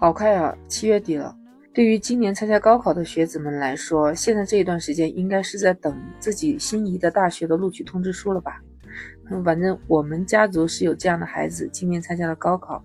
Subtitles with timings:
[0.00, 1.34] 好快啊，七月底了。
[1.74, 8.62] 对于今年参加高考的学子们来说，现在这一段时间应该是在等自己心仪的大学的录取通知书了吧？
[9.44, 12.80] 反正我们家族是有这样的孩子，今年参加了高考。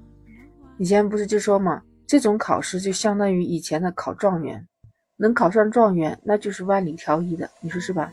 [0.80, 4.68] 以前不是就说嘛，这种考试就相当于以前的考状元，
[5.16, 8.12] 能考上状元那就是万里挑一的，你说是吧？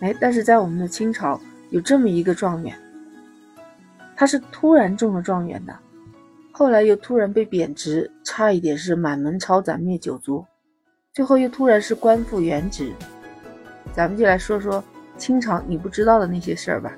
[0.00, 1.38] 哎，但是在我们的清朝
[1.68, 2.74] 有这么一个状元，
[4.16, 5.78] 他是突然中了状元的。
[6.56, 10.46] 后来又突然被贬职，差一点是满门抄斩灭九族，
[11.12, 12.92] 最后又突然是官复原职。
[13.92, 14.82] 咱们就来说说
[15.18, 16.96] 清朝你不知道的那些事儿吧。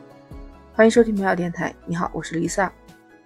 [0.74, 2.70] 欢迎收听美好电台，你好，我是丽萨。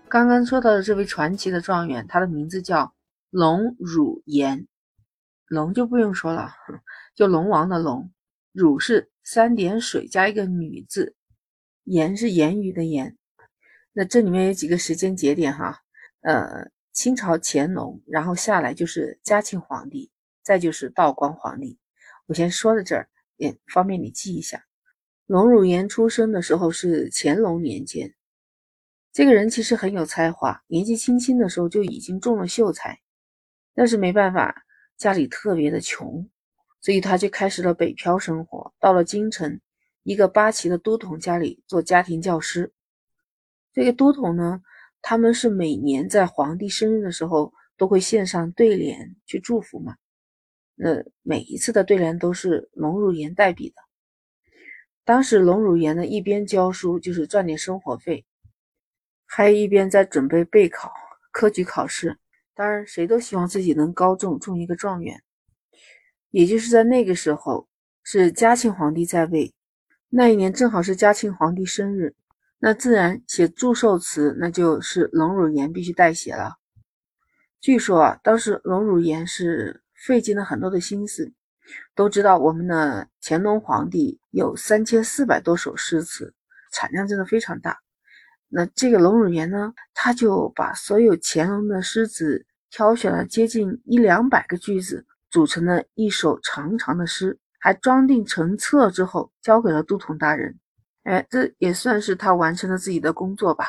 [0.08, 2.94] 刚刚说到的这位传奇的状元，他的名字叫
[3.30, 4.68] 龙汝言。
[5.48, 6.52] 龙就不用说了，
[7.12, 8.08] 就龙王的龙。
[8.52, 11.16] 汝是三点水加一个女字，
[11.82, 13.16] 言是言语的言。
[13.92, 15.80] 那这里面有几个时间节点哈。
[16.22, 20.10] 呃，清朝乾隆，然后下来就是嘉庆皇帝，
[20.42, 21.78] 再就是道光皇帝。
[22.26, 24.66] 我先说到这儿，也方便你记一下。
[25.26, 28.14] 龙汝言出生的时候是乾隆年间，
[29.12, 33.00] 这个人其实很有才华，年纪轻轻的时候就已经中了秀才，
[33.74, 34.64] 但是没办法，
[34.98, 36.28] 家里特别的穷，
[36.82, 39.58] 所以他就开始了北漂生活，到了京城
[40.02, 42.74] 一个八旗的都统家里做家庭教师。
[43.72, 44.60] 这个都统呢。
[45.02, 49.96] 他们是每年在皇帝生日的时候都会献上对联去祝福嘛？
[50.74, 53.76] 那每一次的对联都是龙汝言代笔的。
[55.04, 58.24] 当时龙汝言呢一边教书就是赚点生活费，
[59.26, 60.92] 还一边在准备备考
[61.32, 62.18] 科举考试。
[62.54, 65.22] 当然，谁都希望自己能高中中一个状元。
[66.30, 67.66] 也就是在那个时候，
[68.04, 69.52] 是嘉庆皇帝在位，
[70.10, 72.14] 那一年正好是嘉庆皇帝生日。
[72.62, 76.58] 那自然写祝寿词，那就是龙汝言必须代写了。
[77.60, 81.32] 据说啊，当时龙汝言是费尽了很多的心思。
[81.94, 86.34] 都知道我们的乾隆皇帝有三千四百多首诗词，
[86.72, 87.78] 产量真的非常大。
[88.48, 100.58] 那这个龙汝言呢，他就把所有乾隆的诗词挑选了接近一两百个句子，组成了一首长长的诗，还装订成册之后，交给了都统大人。
[101.02, 103.66] 哎，这也算是他完成了自己的工作吧，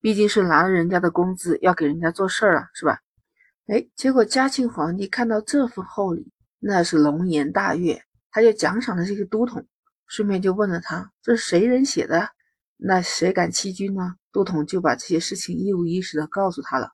[0.00, 3.00] 毕竟是拿了人家的工资，要给人家做事儿啊，是吧？
[3.66, 9.66] 哎，结果嘉庆皇帝看到这份厚礼，那是龙颜大悦，他就奖赏了这个都统，
[10.06, 12.30] 顺便就问了他，这是谁人写的？
[12.76, 14.14] 那谁敢欺君呢？
[14.32, 16.92] 都统就把这些事情一五一十的告诉他了。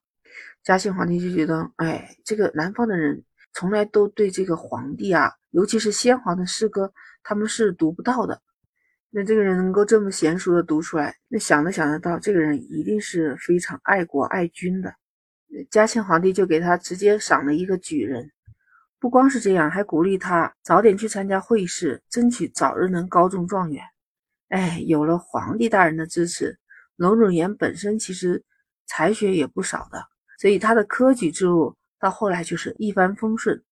[0.64, 3.22] 嘉庆皇帝就觉得，哎，这个南方的人
[3.53, 6.92] 从来都对这个皇帝啊，尤其是先皇的诗歌，
[7.22, 8.42] 他们是读不到的。
[9.10, 14.94] 那这个人能够这么娴熟的读出来，那想都想得到，这个人一定是非常爱国爱军的。
[15.70, 18.30] 嘉庆皇帝就给他直接赏了一个举人，
[18.98, 23.82] 不光是这样，还鼓励他早点去参加会试，争取早日能高中状元。
[24.48, 26.58] 哎，有了皇帝大人的支持，
[26.96, 28.44] 龙汝言本身其实
[28.86, 30.04] 才学也不少的，
[30.38, 33.62] 所以他的科举之路到后来就是一帆风顺。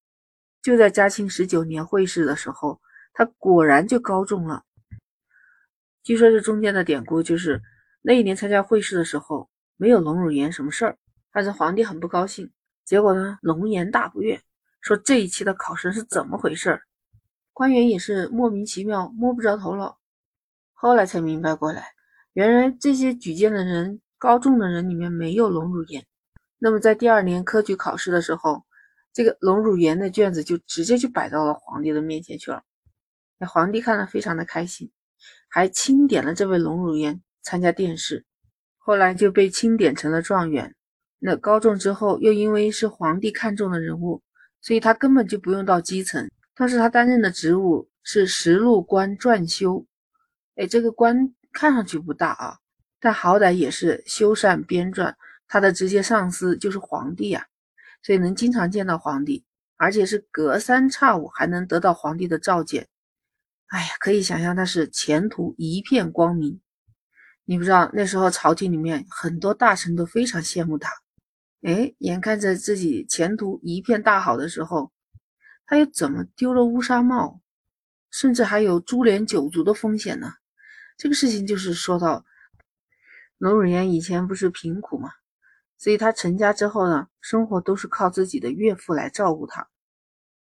[0.62, 2.80] 就在嘉庆十九年会试的时候，
[3.12, 4.62] 他果然就高中了。
[6.04, 7.62] 据说这中间的典故就是
[8.02, 9.48] 那一年参加会试的时候
[9.78, 10.98] 没有龙汝言什么事儿，
[11.32, 12.52] 但是皇帝很不高兴。
[12.84, 14.38] 结果呢，龙颜大不悦，
[14.82, 16.82] 说这一期的考生是怎么回事儿？
[17.54, 19.98] 官员也是莫名其妙摸不着头脑。
[20.74, 21.86] 后来才明白过来，
[22.34, 26.04] 原来这些举荐的人高中的人里面没有龙汝言。
[26.58, 28.62] 那么在第二年科举考试的时候，
[29.14, 32.62] 这个龙汝言的卷子就直接就摆到了皇帝的面前去了。
[33.38, 34.92] 那皇帝看了非常的开心。
[35.48, 38.24] 还钦点了这位龙汝言参加殿试，
[38.78, 40.74] 后来就被钦点成了状元。
[41.18, 44.22] 那高中之后，又因为是皇帝看中的人物，
[44.60, 46.30] 所以他根本就不用到基层。
[46.54, 49.86] 当时他担任的职务是实录官撰修，
[50.56, 52.58] 哎，这个官看上去不大啊，
[53.00, 55.14] 但好歹也是修缮编撰。
[55.46, 57.46] 他的直接上司就是皇帝呀，
[58.02, 59.44] 所以能经常见到皇帝，
[59.76, 62.88] 而且是隔三差五还能得到皇帝的召见。
[63.68, 66.60] 哎呀，可以想象他是前途一片光明。
[67.44, 70.90] 你不知道那时候朝廷里面很多大臣都非常羡慕他。
[71.62, 74.92] 哎，眼看着自己前途一片大好的时候，
[75.66, 77.40] 他又怎么丢了乌纱帽，
[78.10, 80.32] 甚至还有株连九族的风险呢？
[80.96, 82.24] 这个事情就是说到
[83.38, 85.10] 龙汝言以前不是贫苦嘛，
[85.76, 89.68] 所以他成家之后呢，生活都是靠自己的岳父来照顾他。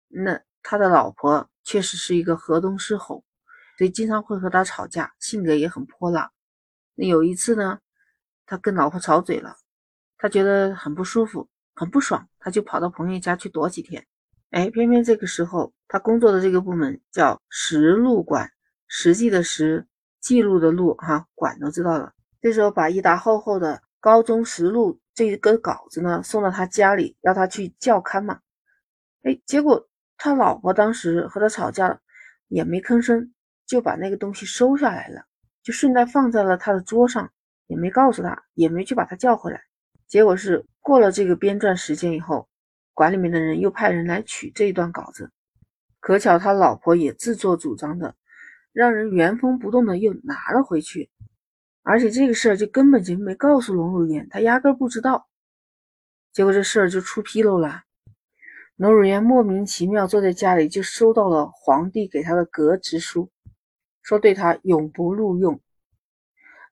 [0.08, 1.50] 那他的老婆。
[1.64, 3.24] 确实是一个河东狮吼，
[3.78, 6.32] 所以经常会和他吵架，性格也很泼辣。
[6.96, 7.80] 那有一次呢，
[8.46, 9.56] 他跟老婆吵嘴了，
[10.18, 14.06] 他觉得很不舒服，很不爽，他就跑到朋友家去躲几天。
[14.52, 18.52] 哎，偏偏这个时候他工作的这个部门叫实录馆，
[18.88, 19.88] 实际的实，
[20.20, 22.14] 记录的录，哈，馆都知道了。
[22.42, 28.40] 这时候把一沓厚厚的高中实录这个稿子呢送到他家里，要他去校勘嘛。
[29.24, 29.88] 哎，结果
[30.24, 32.00] 他老婆当时和他吵架了，
[32.48, 33.34] 也没吭声，
[33.66, 35.26] 就把那个东西收下来了，
[35.62, 37.30] 就顺带放在了他的桌上，
[37.68, 39.62] 也没告诉他，也没去把他叫回来。
[40.08, 42.48] 结果是过了这个编撰时间以后，
[42.94, 45.30] 馆里面的人又派人来取这一段稿子，
[46.00, 48.16] 可巧他老婆也自作主张的，
[48.72, 51.12] 让人原封不动的又拿了回去。
[51.82, 55.28] 而且这个事儿就根本就没告诉龙汝岩，他压根不知道。
[56.32, 57.84] 结果这事儿就出纰漏了。
[58.76, 63.30] 龙汝岩莫名其妙坐在家里，就收到了皇帝给他的革职书，
[64.02, 65.62] 说对他永不录用。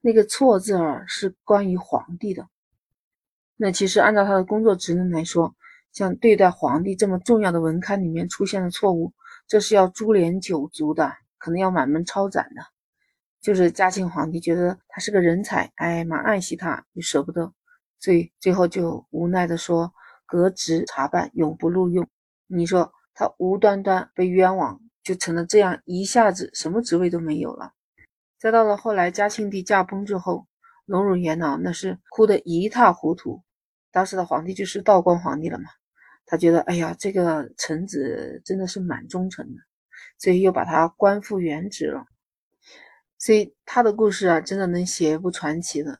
[0.02, 2.48] 那个错字儿是关于皇帝的。
[3.56, 5.56] 那其实按照他的工作职能来说，
[5.92, 9.14] 像对待皇帝这么重要的文刊里面出现了错误，
[9.48, 12.64] 这是要株连九族的，可能要满门抄斩的。
[13.42, 17.54] 就是嘉庆皇帝觉得他是个人才，哎，蛮爱惜他，又舍不得，
[18.00, 19.94] 所以最后就无奈的说
[20.32, 22.08] 革职查办，永不录用。
[22.48, 27.74] 你说他无端端被冤枉，就成了这样，一下子什么职位都没有了。
[28.40, 30.48] 再到了后来嘉庆帝驾崩之后，
[30.86, 33.44] 隆汝元呢，那是哭得一塌糊涂。
[33.92, 35.66] 当时的皇帝就是道光皇帝了嘛，
[36.26, 39.62] 他觉得哎呀，这个臣子真的是蛮忠诚的，
[40.18, 42.06] 所以又把他官复原职了。
[43.20, 46.00] 所以他的故事啊，真的能写一部传奇的。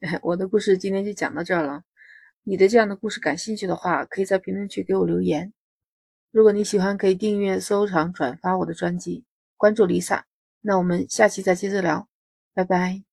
[0.22, 1.82] 我的故事今天就讲到这儿了。
[2.50, 5.52] 你对这样的故事感兴趣的话，可以在评论区给我留言。
[6.32, 9.24] 如果你喜欢，可以订阅、收藏、转发我的专辑，
[9.56, 10.22] 关注 Lisa。
[10.60, 12.08] 那我们下期再接着聊，
[12.52, 13.09] 拜拜。